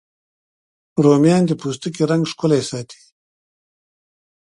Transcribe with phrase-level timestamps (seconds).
[1.03, 3.01] رومیان د پوستکي رنګ ښکلی ساتي